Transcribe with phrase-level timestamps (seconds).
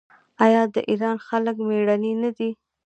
[0.45, 2.49] آیا د ایران خلک میړني نه دي؟